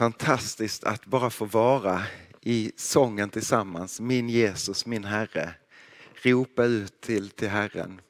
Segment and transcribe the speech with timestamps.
[0.00, 2.02] Fantastiskt att bara få vara
[2.40, 4.00] i sången tillsammans.
[4.00, 5.54] Min Jesus, min Herre.
[6.14, 8.00] Ropa ut till, till Herren.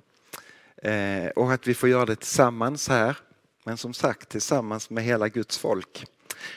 [0.77, 3.17] Eh, och att vi får göra det tillsammans här.
[3.65, 6.07] Men som sagt tillsammans med hela Guds folk.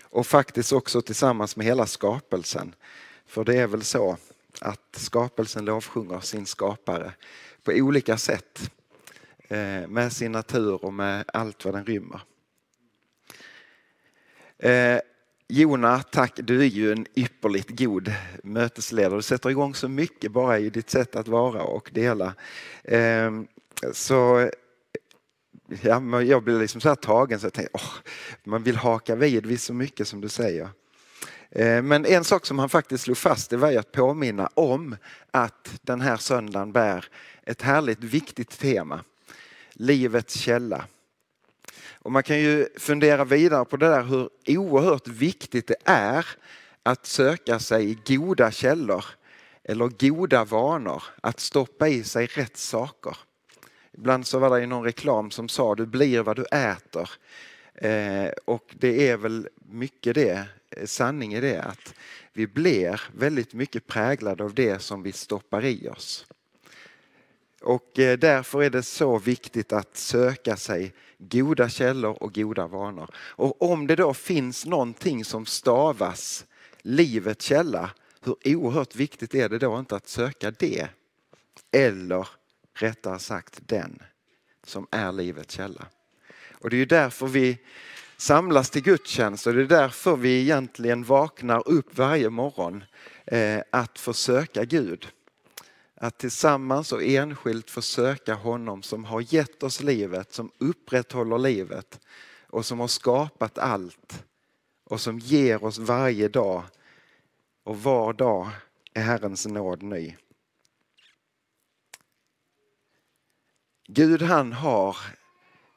[0.02, 2.76] Och faktiskt också tillsammans med hela skapelsen.
[3.28, 4.18] För det är väl så
[4.62, 7.14] att skapelsen lovsjunger sin skapare
[7.64, 8.72] på olika sätt.
[9.48, 12.22] Eh, med sin natur och med allt vad den rymmer.
[14.58, 15.00] Eh,
[15.56, 16.34] Jona, tack.
[16.36, 19.16] Du är ju en ypperligt god mötesledare.
[19.16, 22.34] Du sätter igång så mycket bara i ditt sätt att vara och dela.
[22.84, 23.48] Ehm,
[23.92, 24.50] så
[25.82, 27.94] ja, jag blir liksom så här tagen så jag tänkte, åh,
[28.44, 30.70] man vill haka vid vid så mycket som du säger.
[31.52, 34.96] Ehm, men en sak som han faktiskt slog fast det var ju att påminna om
[35.32, 37.06] att den här söndagen bär
[37.44, 39.04] ett härligt viktigt tema.
[39.74, 40.86] Livets källa.
[42.04, 46.28] Och man kan ju fundera vidare på det där hur oerhört viktigt det är
[46.84, 49.06] att söka sig i goda källor
[49.64, 53.18] eller goda vanor, att stoppa i sig rätt saker.
[53.92, 57.10] Ibland så var det någon reklam som sa du blir vad du äter.
[57.74, 61.94] Eh, och det är väl mycket det, eh, sanning i det, att
[62.34, 66.26] vi blir väldigt mycket präglade av det som vi stoppar i oss.
[67.62, 70.94] Och eh, därför är det så viktigt att söka sig
[71.30, 73.10] goda källor och goda vanor.
[73.16, 76.46] Och om det då finns någonting som stavas
[76.82, 77.90] livets källa,
[78.22, 80.88] hur oerhört viktigt är det då inte att söka det?
[81.72, 82.28] Eller
[82.74, 84.00] rättare sagt den
[84.64, 85.86] som är livets källa.
[86.52, 87.58] Och det är ju därför vi
[88.18, 92.84] samlas till gudstjänst och det är därför vi egentligen vaknar upp varje morgon
[93.26, 95.08] eh, att försöka Gud.
[96.04, 102.00] Att tillsammans och enskilt försöka honom som har gett oss livet, som upprätthåller livet
[102.48, 104.24] och som har skapat allt
[104.84, 106.64] och som ger oss varje dag
[107.64, 108.50] och var dag
[108.94, 110.16] är Herrens nåd ny.
[113.88, 114.98] Gud han har,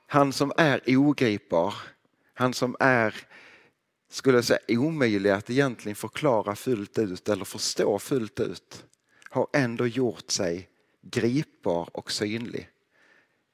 [0.06, 1.75] han som är ogripbar,
[2.34, 3.14] han som är,
[4.10, 8.87] skulle jag säga omöjlig att egentligen förklara fullt ut eller förstå fullt ut
[9.36, 10.69] har ändå gjort sig
[11.02, 12.70] gripbar och synlig.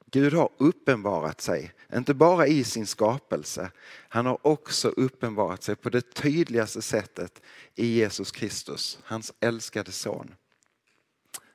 [0.06, 3.70] Gud har uppenbarat sig, inte bara i sin skapelse,
[4.08, 7.42] han har också uppenbarat sig på det tydligaste sättet
[7.74, 10.34] i Jesus Kristus, hans älskade son.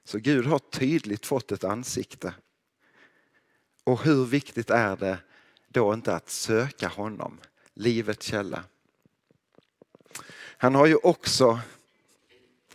[0.03, 2.33] Så Gud har tydligt fått ett ansikte.
[3.83, 5.17] Och hur viktigt är det
[5.67, 7.39] då inte att söka honom,
[7.73, 8.63] livets källa.
[10.57, 11.59] Han har ju också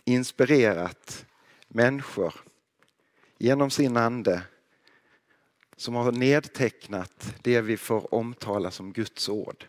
[0.05, 1.25] inspirerat
[1.73, 2.33] människor
[3.37, 4.43] genom sin ande
[5.75, 9.65] som har nedtecknat det vi får omtala som Guds ord.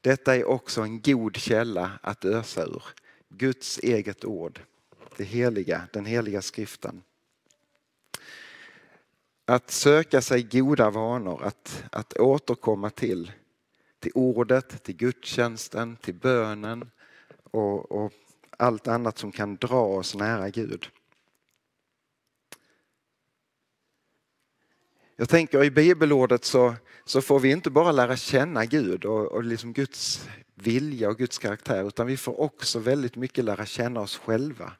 [0.00, 2.82] Detta är också en god källa att ösa ur.
[3.28, 4.60] Guds eget ord,
[5.16, 7.02] det heliga, den heliga skriften.
[9.44, 13.32] Att söka sig goda vanor, att, att återkomma till,
[13.98, 16.90] till ordet, till gudstjänsten, till bönen
[17.50, 18.12] och, och
[18.62, 20.88] allt annat som kan dra oss nära Gud.
[25.16, 26.74] Jag tänker i bibelordet så,
[27.04, 31.38] så får vi inte bara lära känna Gud och, och liksom Guds vilja och Guds
[31.38, 34.72] karaktär utan vi får också väldigt mycket lära känna oss själva.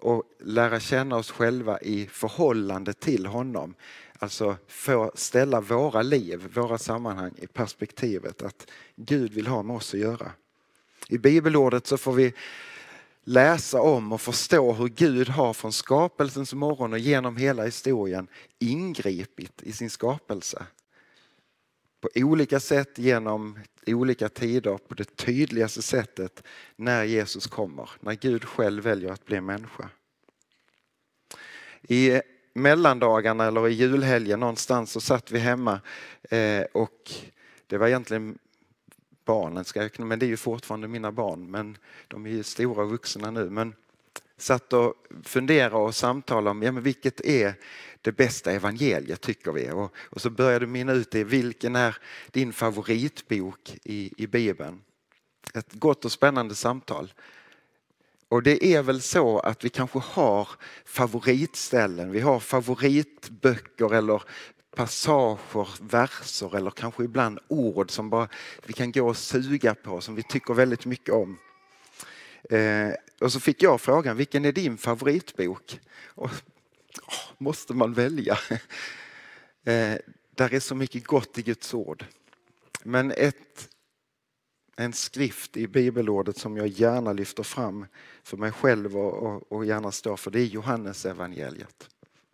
[0.00, 3.74] Och lära känna oss själva i förhållande till honom.
[4.18, 9.94] Alltså få ställa våra liv, våra sammanhang i perspektivet att Gud vill ha med oss
[9.94, 10.32] att göra.
[11.08, 12.34] I bibelordet så får vi
[13.28, 18.28] läsa om och förstå hur Gud har från skapelsens morgon och genom hela historien
[18.58, 20.66] ingripit i sin skapelse.
[22.00, 26.42] På olika sätt genom olika tider, på det tydligaste sättet
[26.76, 29.90] när Jesus kommer, när Gud själv väljer att bli människa.
[31.82, 32.20] I
[32.54, 35.80] mellandagarna eller i julhelgen någonstans så satt vi hemma
[36.30, 37.12] eh, och
[37.66, 38.38] det var egentligen
[39.28, 41.78] barnen ska jag, men det är ju fortfarande mina barn, men
[42.08, 43.50] de är ju stora och vuxna nu.
[43.50, 43.74] Men
[44.36, 44.94] satt och
[45.24, 47.54] funderade och samtalade om ja, men vilket är
[48.02, 49.70] det bästa evangeliet tycker vi.
[49.70, 51.96] Och, och så började du minna ut det, vilken är
[52.30, 54.80] din favoritbok i, i Bibeln?
[55.54, 57.12] Ett gott och spännande samtal.
[58.28, 60.48] Och det är väl så att vi kanske har
[60.84, 64.22] favoritställen, vi har favoritböcker eller
[64.76, 68.28] passager, verser eller kanske ibland ord som bara
[68.66, 71.38] vi kan gå och suga på som vi tycker väldigt mycket om.
[72.50, 72.90] Eh,
[73.20, 75.80] och så fick jag frågan, vilken är din favoritbok?
[76.04, 76.30] Och,
[77.06, 78.38] oh, måste man välja?
[79.64, 79.98] Eh,
[80.34, 82.04] där är så mycket gott i Guds ord.
[82.82, 83.68] Men ett,
[84.80, 87.86] en skrift i bibelordet som jag gärna lyfter fram
[88.22, 91.88] för mig själv och, och, och gärna står för, det är Johannes evangeliet.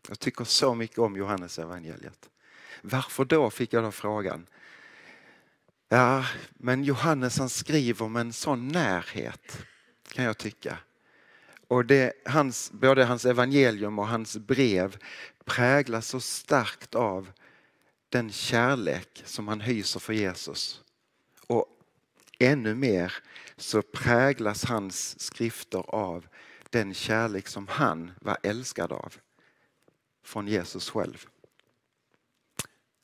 [0.08, 2.28] Jag tycker så mycket om Johannes evangeliet.
[2.82, 4.46] Varför då, fick jag då frågan.
[5.88, 9.58] Ja, men Johannes han skriver med en sån närhet,
[10.08, 10.78] kan jag tycka.
[11.68, 14.96] Och det, hans, både hans evangelium och hans brev
[15.44, 17.30] präglas så starkt av
[18.08, 20.80] den kärlek som han hyser för Jesus.
[21.46, 21.73] Och
[22.38, 23.14] ännu mer
[23.56, 26.26] så präglas hans skrifter av
[26.70, 29.14] den kärlek som han var älskad av
[30.24, 31.26] från Jesus själv.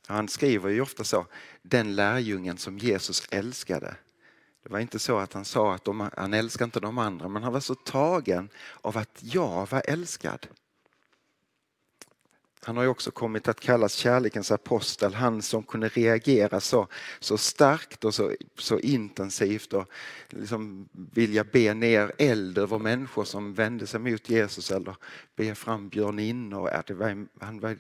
[0.07, 1.27] Han skriver ju ofta så,
[1.63, 3.97] den lärjungen som Jesus älskade.
[4.63, 7.43] Det var inte så att han sa att de, han älskade inte de andra, men
[7.43, 8.49] han var så tagen
[8.81, 10.47] av att jag var älskad.
[12.63, 16.89] Han har ju också kommit att kallas kärlekens apostel, han som kunde reagera så,
[17.21, 19.91] så starkt och så, så intensivt och
[20.29, 24.97] liksom vilja be ner eld över människor som vände sig mot Jesus eller
[25.37, 26.71] be fram björninnor.
[26.71, 27.77] Ja, det var, han var,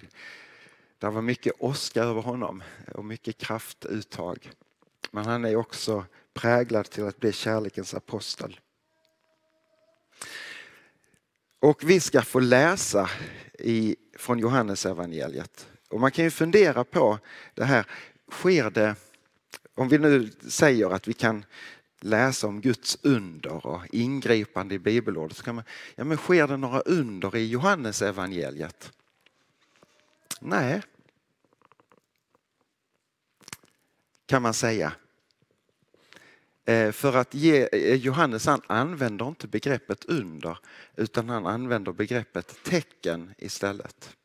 [0.99, 2.63] det var mycket åska över honom
[2.95, 4.51] och mycket kraftuttag.
[5.11, 6.05] Men han är också
[6.35, 8.61] präglad till att bli kärlekens apostel.
[11.61, 13.11] Och vi ska få läsa
[13.59, 15.69] i, från Johannes evangeliet.
[15.89, 17.19] Och man kan ju fundera på
[17.55, 17.87] det här,
[18.31, 18.95] sker det,
[19.75, 21.45] om vi nu säger att vi kan
[22.01, 25.65] läsa om Guds under och ingripande i bibelordet, så kan man,
[25.95, 28.93] ja men sker det några under i Johannes evangeliet?
[30.41, 30.83] Nej.
[34.27, 34.93] Kan man säga.
[36.65, 40.59] Eh, för att ge, eh, Johannes han använder inte begreppet under
[40.97, 44.17] utan han använder begreppet tecken istället.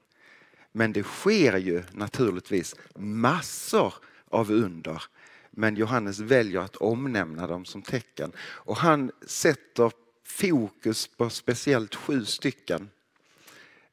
[0.71, 3.93] Men det sker ju naturligtvis massor
[4.29, 5.03] av under.
[5.51, 8.31] Men Johannes väljer att omnämna dem som tecken.
[8.39, 9.91] Och han sätter
[10.23, 12.89] fokus på speciellt sju stycken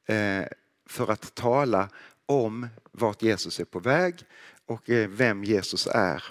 [0.05, 0.43] eh,
[0.85, 1.89] för att tala
[2.25, 4.15] om vart Jesus är på väg
[4.65, 6.23] och vem Jesus är.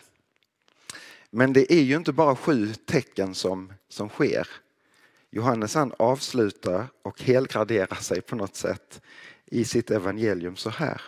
[1.34, 4.49] Men det är ju inte bara sju tecken som, som sker.
[5.31, 9.00] Johannes han avslutar och helgraderar sig på något sätt
[9.46, 11.02] i sitt evangelium så här.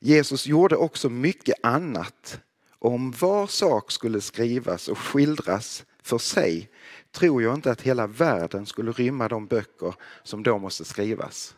[0.00, 2.40] Jesus gjorde också mycket annat.
[2.78, 6.70] Om var sak skulle skrivas och skildras för sig
[7.10, 11.56] tror jag inte att hela världen skulle rymma de böcker som då måste skrivas.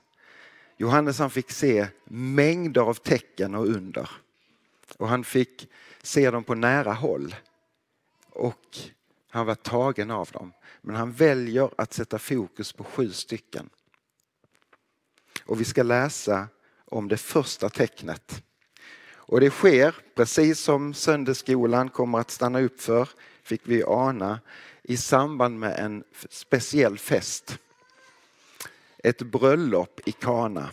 [0.77, 4.11] Johannes han fick se mängder av tecken och under.
[4.99, 5.69] Och han fick
[6.03, 7.35] se dem på nära håll.
[8.31, 8.79] Och
[9.31, 10.53] han var tagen av dem.
[10.81, 13.71] Men han väljer att sätta fokus på sju stycken.
[15.45, 16.49] Och vi ska läsa
[16.85, 18.43] om det första tecknet.
[19.29, 23.08] Och det sker, precis som söndagsskolan kommer att stanna upp för,
[23.43, 24.41] fick vi ana,
[24.82, 27.58] i samband med en speciell fest.
[28.99, 30.70] Ett bröllop i Kana.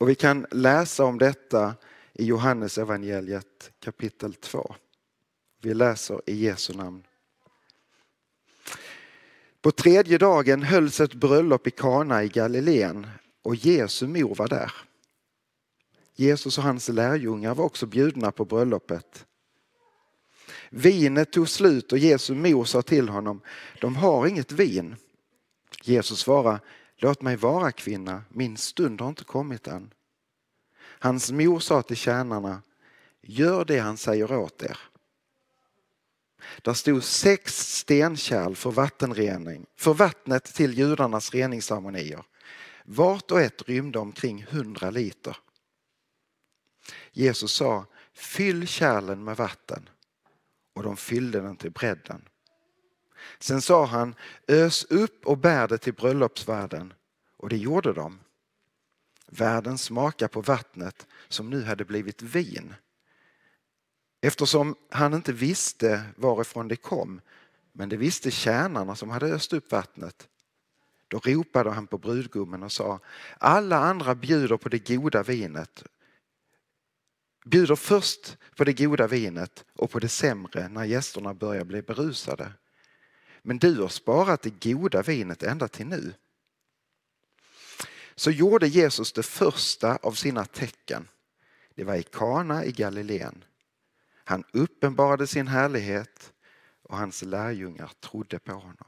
[0.00, 1.74] Och vi kan läsa om detta
[2.12, 4.74] i Johannes evangeliet kapitel 2.
[5.62, 7.02] Vi läser i Jesu namn.
[9.62, 13.06] På tredje dagen hölls ett bröllop i Kana i Galileen
[13.42, 14.72] och Jesu mor var där.
[16.14, 19.26] Jesus och hans lärjungar var också bjudna på bröllopet.
[20.70, 23.40] Vinet tog slut och Jesu mor sa till honom,
[23.80, 24.96] de har inget vin.
[25.82, 26.60] Jesus svarade,
[26.96, 29.90] låt mig vara kvinna, min stund har inte kommit än.
[31.02, 32.62] Hans mor sa till tjänarna,
[33.22, 34.78] gör det han säger åt er.
[36.62, 42.24] Där stod sex stenkärl för vattenrening, för vattnet till judarnas reningsceremonier.
[42.84, 45.36] Vart och ett rymde omkring hundra liter.
[47.12, 49.88] Jesus sa, fyll kärlen med vatten
[50.74, 52.28] och de fyllde den till bredden.
[53.38, 54.14] Sen sa han,
[54.48, 56.92] ös upp och bär det till bröllopsvärden
[57.36, 58.18] och det gjorde de.
[59.30, 62.74] Värden smakar på vattnet som nu hade blivit vin.
[64.20, 67.20] Eftersom han inte visste varifrån det kom,
[67.72, 70.28] men det visste tjänarna som hade öst upp vattnet.
[71.08, 73.00] Då ropade han på brudgummen och sa,
[73.38, 75.84] alla andra bjuder på det goda vinet
[77.44, 82.52] bjuder först på det goda vinet och på det sämre när gästerna börjar bli berusade.
[83.42, 86.12] Men du har sparat det goda vinet ända till nu.
[88.20, 91.08] Så gjorde Jesus det första av sina tecken.
[91.74, 93.44] Det var i Kana i Galileen.
[94.24, 96.32] Han uppenbarade sin härlighet
[96.82, 98.86] och hans lärjungar trodde på honom.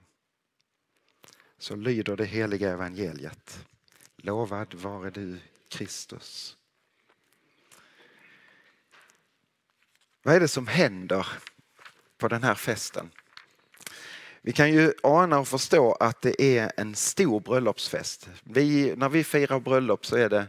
[1.59, 3.67] Så lyder det heliga evangeliet.
[4.17, 6.57] Lovad vare du Kristus.
[10.23, 11.27] Vad är det som händer
[12.19, 13.11] på den här festen?
[14.45, 18.29] Vi kan ju ana och förstå att det är en stor bröllopsfest.
[18.45, 20.47] Vi, när vi firar bröllop så är det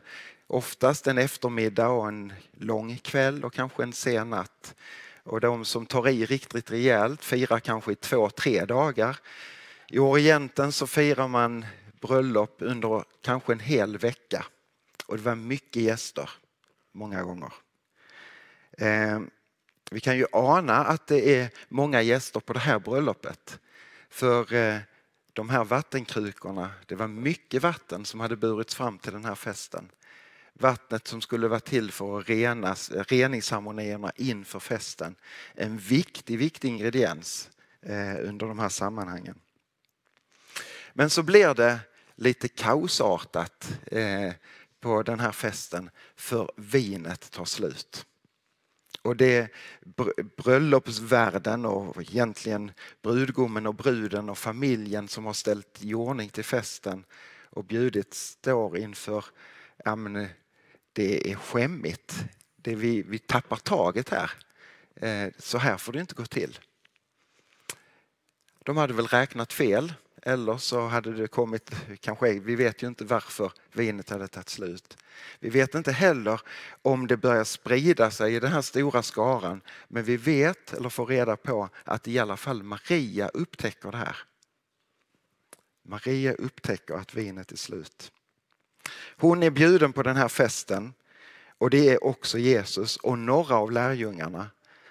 [0.48, 4.76] oftast en eftermiddag och en lång kväll och kanske en sen natt.
[5.24, 9.20] Och de som tar i riktigt rejält firar kanske i två, tre dagar.
[9.88, 11.66] I Orienten så firar man
[12.02, 14.46] bröllop under kanske en hel vecka.
[15.06, 16.30] Och det var mycket gäster,
[16.92, 17.54] många gånger.
[18.78, 19.20] Eh,
[19.92, 23.60] vi kan ju ana att det är många gäster på det här bröllopet.
[24.14, 24.80] För eh,
[25.34, 29.92] de här vattenkrukorna, det var mycket vatten som hade burits fram till den här festen.
[30.54, 35.16] Vattnet som skulle vara till för att renas, eh, reningsceremonierna inför festen.
[35.54, 37.50] En viktig, viktig ingrediens
[37.82, 39.40] eh, under de här sammanhangen.
[40.94, 41.80] Men så blir det
[42.16, 43.80] lite kaosartat
[44.80, 48.06] på den här festen för vinet tar slut.
[49.04, 49.50] Och det är
[50.38, 57.06] bröllopsvärden och egentligen brudgummen och bruden och familjen som har ställt i ordning till festen
[57.50, 59.26] och bjudit står inför,
[59.86, 60.28] ja men eh,
[60.94, 62.26] det är skämmigt.
[62.56, 64.32] Det vi, vi tappar taget här.
[64.96, 66.60] Eh, så här får det inte gå till.
[68.66, 69.94] De hade väl räknat fel
[70.26, 74.98] eller så hade det kommit, kanske, vi vet ju inte varför vinet hade tagit slut.
[75.40, 76.42] Vi vet inte heller
[76.82, 79.62] om det börjar sprida sig i den här stora skaran.
[79.88, 84.18] Men vi vet, eller får reda på, att i alla fall Maria upptäcker det här.
[85.86, 88.12] Maria upptäcker att vinet är slut.
[89.18, 90.94] Hon är bjuden på den här festen
[91.58, 94.48] och det är också Jesus och några av lärjungarna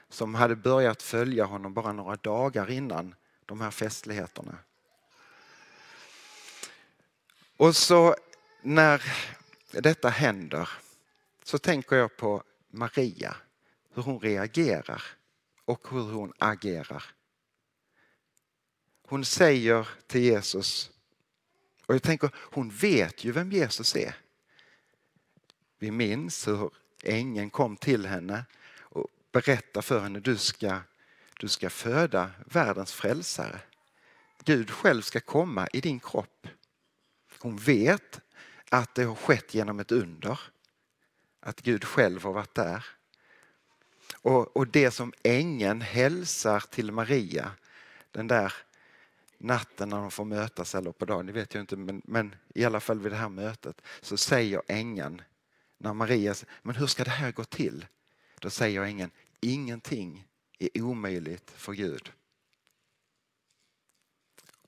[0.08, 3.14] som hade börjat följa honom bara några dagar innan
[3.46, 4.58] de här festligheterna.
[7.56, 8.16] Och så
[8.62, 9.02] när
[9.70, 10.68] detta händer
[11.44, 13.36] så tänker jag på Maria,
[13.94, 15.02] hur hon reagerar
[15.64, 17.04] och hur hon agerar.
[19.08, 20.90] Hon säger till Jesus,
[21.86, 24.14] och jag tänker hon vet ju vem Jesus är.
[25.78, 26.70] Vi minns hur
[27.02, 28.44] ängeln kom till henne
[28.80, 30.80] och berättade för henne du ska,
[31.40, 33.60] du ska föda världens frälsare.
[34.44, 36.46] Gud själv ska komma i din kropp.
[37.42, 38.20] Hon vet
[38.68, 40.40] att det har skett genom ett under.
[41.40, 42.86] Att Gud själv har varit där.
[44.14, 47.52] Och, och det som ängeln hälsar till Maria
[48.10, 48.52] den där
[49.38, 52.64] natten när de får mötas eller på dagen, det vet jag inte, men, men i
[52.64, 55.22] alla fall vid det här mötet så säger ängeln
[55.78, 57.86] när Maria säger, men hur ska det här gå till?
[58.38, 62.12] Då säger ängeln, ingenting är omöjligt för Gud.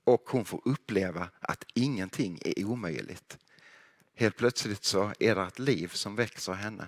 [0.05, 3.37] Och hon får uppleva att ingenting är omöjligt.
[4.13, 6.87] Helt plötsligt så är det ett liv som växer henne.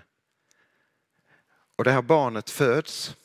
[1.76, 3.16] Och det här barnet föds,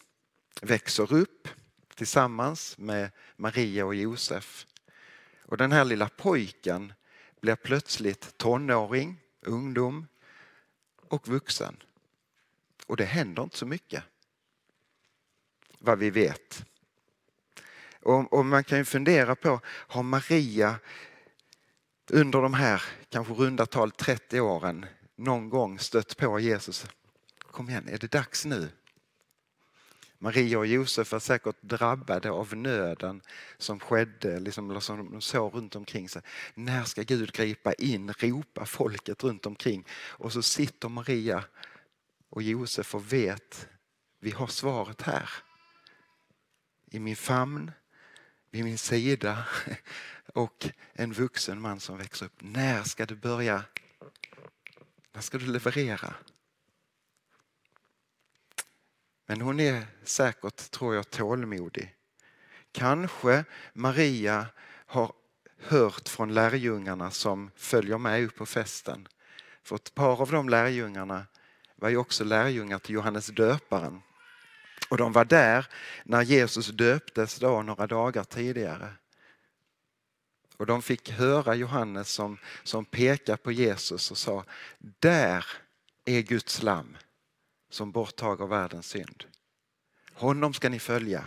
[0.62, 1.48] växer upp
[1.94, 4.66] tillsammans med Maria och Josef.
[5.42, 6.92] Och den här lilla pojken
[7.40, 10.06] blir plötsligt tonåring, ungdom
[11.08, 11.76] och vuxen.
[12.86, 14.02] Och det händer inte så mycket.
[15.78, 16.64] Vad vi vet.
[18.02, 20.76] Och, och man kan ju fundera på, har Maria
[22.10, 26.86] under de här kanske runda tal 30 åren någon gång stött på Jesus.
[27.38, 28.68] Kom igen, är det dags nu?
[30.18, 33.22] Maria och Josef var säkert drabbade av nöden
[33.58, 36.22] som skedde, liksom, som de såg runt omkring sig.
[36.54, 39.86] När ska Gud gripa in, ropa folket runt omkring.
[39.92, 41.44] Och så sitter Maria
[42.28, 43.68] och Josef och vet,
[44.20, 45.30] vi har svaret här.
[46.90, 47.70] I min famn,
[48.52, 49.44] vid min sida
[50.34, 52.36] och en vuxen man som växer upp.
[52.38, 53.64] När ska du börja?
[55.12, 56.14] När ska du leverera?
[59.26, 61.94] Men hon är säkert, tror jag, tålmodig.
[62.72, 64.46] Kanske Maria
[64.86, 65.12] har
[65.58, 69.08] hört från lärjungarna som följer med upp på festen.
[69.62, 71.26] För ett par av de lärjungarna
[71.76, 74.02] var ju också lärjungar till Johannes döparen.
[74.92, 75.66] Och de var där
[76.04, 78.92] när Jesus döptes då några dagar tidigare.
[80.56, 84.44] Och de fick höra Johannes som, som pekar på Jesus och sa,
[84.78, 85.46] där
[86.04, 86.96] är Guds lamm
[87.70, 89.24] som borttager världens synd.
[90.12, 91.24] Honom ska ni följa.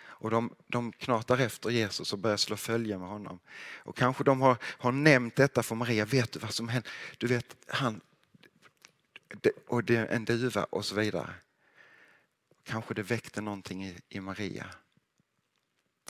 [0.00, 3.38] Och de, de knatar efter Jesus och börjar slå följe med honom.
[3.76, 6.04] Och kanske de har, har nämnt detta för Maria.
[6.04, 6.88] Vet du vad som hände?
[7.18, 8.00] Du vet, han
[9.66, 11.34] och det, en duva och så vidare.
[12.68, 14.66] Kanske det väckte någonting i, i Maria.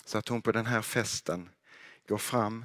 [0.04, 1.50] Så att hon på den här festen
[2.08, 2.64] går fram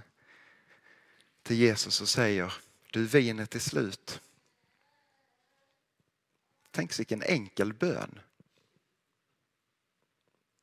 [1.44, 2.54] till Jesus och säger,
[2.92, 4.22] du vinet är slut.
[6.72, 8.20] Tänk vilken enkel bön.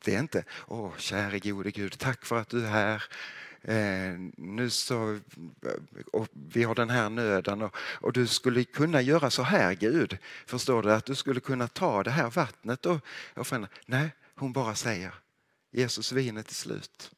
[0.05, 3.03] Det är inte, åh käre gode Gud, tack för att du är här.
[3.63, 5.21] Eh, nu så,
[6.13, 10.19] och vi har den här nöden och, och, du skulle kunna göra så här Gud.
[10.47, 10.93] Förstår du?
[10.93, 13.01] Att du skulle kunna ta det här vattnet och,
[13.35, 13.69] och förändra.
[13.87, 15.15] Nej, hon bara säger
[15.71, 17.11] Jesus vinet är slut.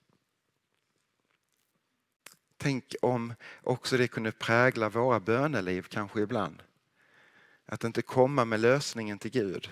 [2.56, 6.62] Tänk om också det kunde prägla våra böneliv kanske ibland.
[7.66, 9.70] Att inte komma med lösningen till Gud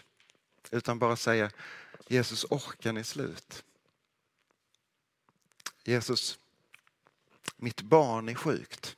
[0.71, 1.51] utan bara säga
[2.09, 3.65] Jesus orken är slut.
[5.85, 6.39] Jesus,
[7.57, 8.97] mitt barn är sjukt.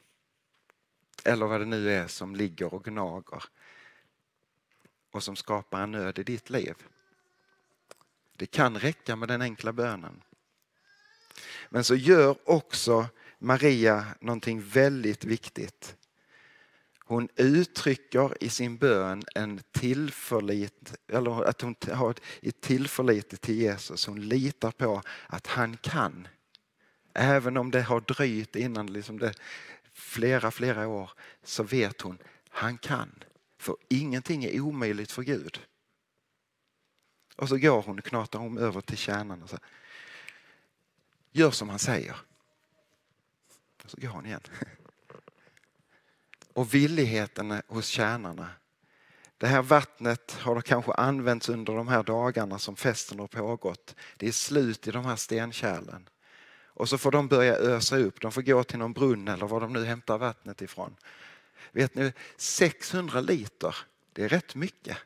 [1.24, 3.44] Eller vad det nu är som ligger och gnager
[5.10, 6.74] och som skapar en nöd i ditt liv.
[8.32, 10.22] Det kan räcka med den enkla bönen.
[11.68, 13.06] Men så gör också
[13.38, 15.96] Maria någonting väldigt viktigt.
[17.04, 24.06] Hon uttrycker i sin bön en tillförlit, eller att hon har ett tillförlit till Jesus.
[24.06, 26.28] Hon litar på att han kan.
[27.14, 29.34] Även om det har dröjt innan liksom det,
[29.92, 31.10] flera, flera år
[31.42, 32.18] så vet hon
[32.48, 33.24] han kan.
[33.58, 35.60] För ingenting är omöjligt för Gud.
[37.36, 39.64] Och så går hon, knatar hon över till kärnan och säger
[41.34, 42.16] Gör som han säger.
[43.84, 44.40] Och så går hon igen.
[46.54, 48.48] Och villigheten hos tjänarna.
[49.38, 53.96] Det här vattnet har kanske använts under de här dagarna som festen har pågått.
[54.16, 56.08] Det är slut i de här stenkärlen.
[56.74, 58.20] Och så får de börja ösa upp.
[58.20, 60.96] De får gå till någon brunn eller var de nu hämtar vattnet ifrån.
[61.72, 63.76] Vet ni, 600 liter,
[64.12, 64.98] det är rätt mycket.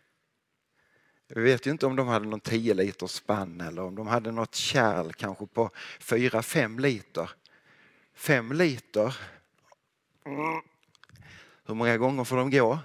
[1.28, 4.32] Vi vet ju inte om de hade någon 10 liters spann eller om de hade
[4.32, 7.30] något kärl kanske på 4-5 liter.
[8.14, 9.16] 5 liter.
[11.66, 12.78] Hur många gånger får de gå?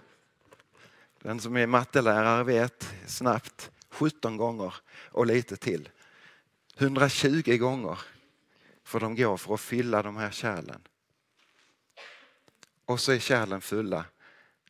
[1.20, 5.90] Den som är mattelärare vet snabbt 17 gånger och lite till.
[6.78, 8.00] 120 gånger
[8.84, 10.88] får de gå för att fylla de här kärlen.
[12.86, 14.06] Och så är kärlen fulla.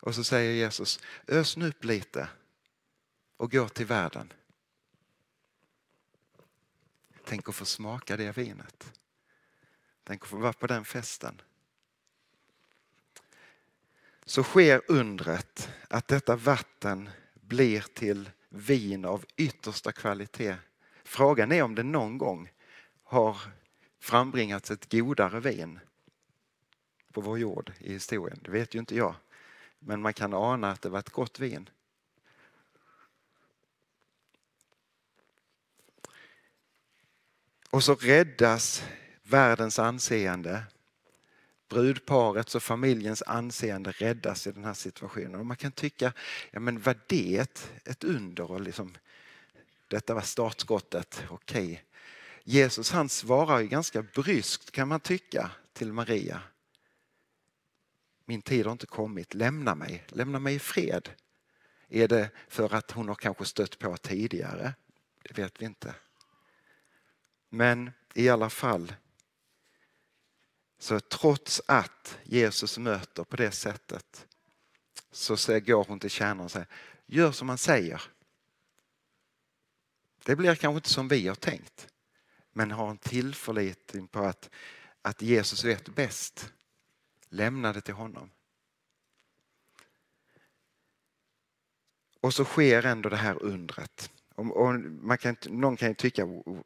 [0.02, 2.30] Och så säger Jesus, ös nu upp lite
[3.38, 4.34] och gå till världen.
[7.26, 8.94] Tänk att få smaka det vinet.
[10.04, 11.42] Tänk att få vara på den festen.
[14.32, 20.56] Så sker undret att detta vatten blir till vin av yttersta kvalitet.
[21.04, 22.52] Frågan är om det någon gång
[23.04, 23.38] har
[24.00, 25.80] frambringats ett godare vin
[27.12, 28.40] på vår jord i historien.
[28.42, 29.16] Det vet ju inte jag.
[29.80, 31.70] Men man kan ana att det var ett gott vin.
[37.70, 38.84] Och så räddas
[39.24, 40.64] världens anseende.
[41.72, 45.36] Brudparets och familjens anseende räddas i den här situationen.
[45.36, 46.14] Och man kan tycka,
[46.52, 48.52] ja men var det ett, ett under?
[48.52, 48.98] Och liksom,
[49.88, 51.64] detta var startskottet, okej.
[51.64, 51.78] Okay.
[52.44, 56.42] Jesus han svarar ju ganska bryskt kan man tycka till Maria.
[58.26, 61.10] Min tid har inte kommit, lämna mig, lämna mig i fred.
[61.88, 64.74] Är det för att hon har kanske stött på tidigare?
[65.24, 65.96] Det vet vi inte.
[67.50, 68.94] Men i alla fall,
[70.82, 74.28] så trots att Jesus möter på det sättet
[75.12, 76.68] så går hon till kärnan och säger,
[77.06, 78.02] gör som han säger.
[80.26, 81.88] Det blir kanske inte som vi har tänkt
[82.52, 84.50] men ha en tillförlitning på att,
[85.02, 86.54] att Jesus vet bäst.
[87.30, 88.32] Lämna det till honom.
[92.22, 94.12] Och så sker ändå det här undret.
[94.36, 96.62] Och man kan, någon kan ju tycka oh, oh,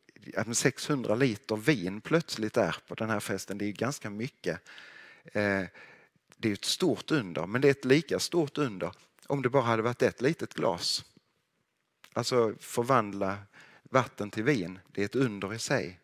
[0.54, 4.62] 600 liter vin plötsligt där på den här festen, det är ganska mycket.
[5.24, 5.64] Eh,
[6.38, 8.92] det är ett stort under, men det är ett lika stort under
[9.28, 11.06] om det bara hade varit ett litet glas.
[12.14, 13.38] Alltså förvandla
[13.84, 16.00] vatten till vin, det är ett under i sig.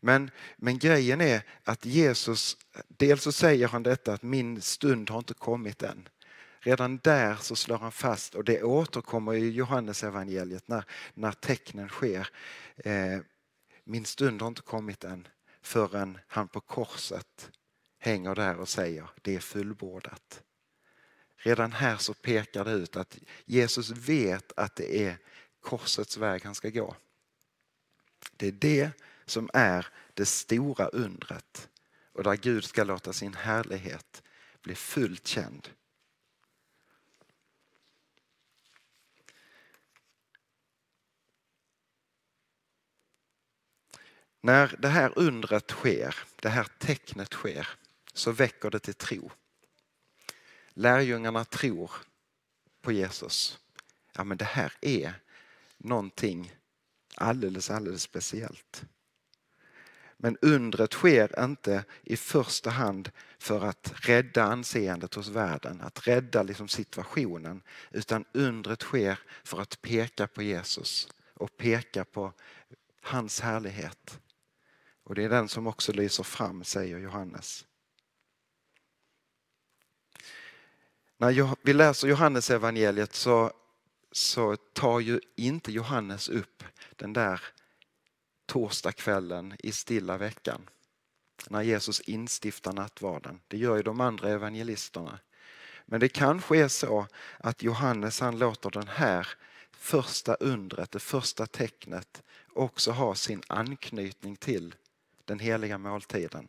[0.00, 2.56] Men, men grejen är att Jesus,
[2.88, 6.08] dels så säger han detta att min stund har inte kommit än.
[6.60, 11.88] Redan där så slår han fast, och det återkommer i Johannes evangeliet när, när tecknen
[11.88, 12.28] sker.
[12.76, 13.18] Eh,
[13.84, 15.28] min stund har inte kommit än.
[15.62, 17.50] förrän han på korset
[17.98, 20.42] hänger där och säger det är fullbordat.
[21.36, 25.18] Redan här så pekar det ut att Jesus vet att det är
[25.60, 26.96] korsets väg han ska gå.
[28.36, 28.90] Det är det
[29.26, 31.68] som är det stora undret
[32.12, 34.22] och där Gud ska låta sin härlighet
[34.62, 35.68] bli fullt känd.
[44.40, 47.68] När det här undret sker, det här tecknet sker,
[48.12, 49.30] så väcker det till tro.
[50.74, 51.90] Lärjungarna tror
[52.82, 53.58] på Jesus.
[54.12, 55.14] Ja, men det här är
[55.78, 56.52] någonting
[57.14, 58.84] alldeles, alldeles speciellt.
[60.16, 66.42] Men undret sker inte i första hand för att rädda anseendet hos världen, att rädda
[66.42, 72.32] liksom situationen, utan undret sker för att peka på Jesus och peka på
[73.02, 74.20] hans härlighet.
[75.08, 77.66] Och det är den som också lyser fram, säger Johannes.
[81.16, 83.52] När vi läser Johannes evangeliet så,
[84.12, 86.64] så tar ju inte Johannes upp
[86.96, 87.40] den där
[88.46, 90.70] torsdagskvällen i stilla veckan
[91.48, 93.40] när Jesus instiftar nattvarden.
[93.48, 95.18] Det gör ju de andra evangelisterna.
[95.86, 97.06] Men det kanske är så
[97.38, 99.28] att Johannes han låter den här
[99.70, 104.74] första undret, det första tecknet också ha sin anknytning till
[105.28, 106.48] den heliga måltiden.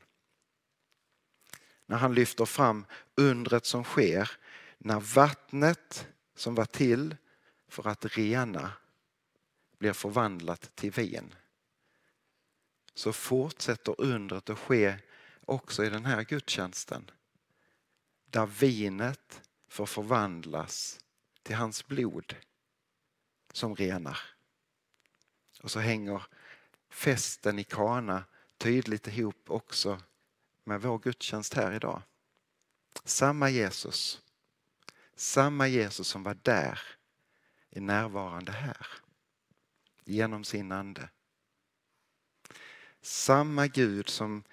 [1.86, 4.32] När han lyfter fram undret som sker
[4.78, 7.15] när vattnet som var till
[7.68, 8.72] för att rena
[9.78, 11.36] blir förvandlat till vin
[12.94, 14.98] så fortsätter undret att ske
[15.46, 17.12] också i den här gudstjänsten.
[18.26, 21.00] Där vinet får förvandlas
[21.44, 22.36] till hans blod
[23.54, 24.20] som renar.
[25.62, 26.24] Och så hänger
[26.89, 28.24] festen i Kana
[28.60, 30.02] tydligt ihop också
[30.63, 32.02] med vår gudstjänst här idag.
[33.04, 34.22] Samma Jesus,
[35.15, 36.80] samma Jesus som var där
[37.69, 38.88] är närvarande här
[40.04, 41.10] genom sin ande.
[43.02, 44.43] Samma Gud som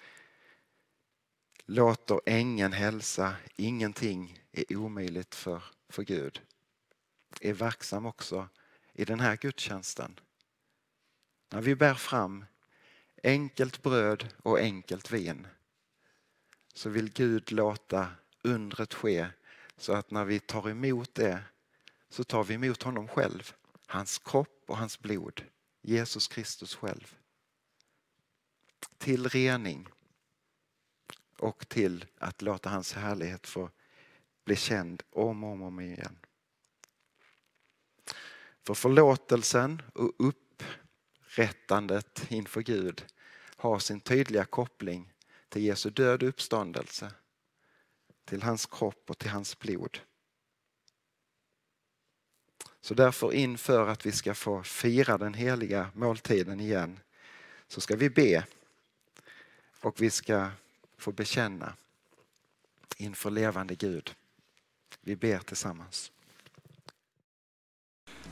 [1.65, 6.41] låter ängeln hälsa, ingenting är omöjligt för, för Gud,
[7.41, 8.49] är verksam också
[8.93, 10.19] i den här gudstjänsten.
[11.49, 12.45] När vi bär fram
[13.23, 15.47] enkelt bröd och enkelt vin
[16.73, 18.11] så vill Gud låta
[18.43, 19.27] undret ske
[19.77, 21.43] så att när vi tar emot det
[22.09, 23.53] så tar vi emot honom själv,
[23.87, 25.45] hans kropp och hans blod,
[25.81, 27.15] Jesus Kristus själv.
[28.97, 29.87] Till rening
[31.37, 33.69] och till att låta hans härlighet få
[34.45, 36.17] bli känd om och om igen.
[38.63, 40.13] För förlåtelsen och
[41.39, 43.05] rättandet inför Gud
[43.55, 45.13] har sin tydliga koppling
[45.49, 47.11] till Jesu död och uppståndelse,
[48.25, 49.99] till hans kropp och till hans blod.
[52.81, 56.99] Så därför inför att vi ska få fira den heliga måltiden igen
[57.67, 58.45] så ska vi be
[59.79, 60.49] och vi ska
[60.97, 61.73] få bekänna
[62.97, 64.15] inför levande Gud.
[65.01, 66.11] Vi ber tillsammans.